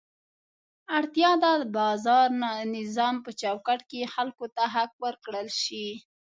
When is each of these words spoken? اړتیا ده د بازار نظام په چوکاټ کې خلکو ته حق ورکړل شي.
اړتیا 0.97 1.31
ده 1.43 1.51
د 1.61 1.63
بازار 1.77 2.27
نظام 2.75 3.15
په 3.25 3.31
چوکاټ 3.41 3.81
کې 3.89 4.11
خلکو 4.13 4.45
ته 4.55 4.63
حق 4.75 4.91
ورکړل 5.05 5.47
شي. 5.61 5.87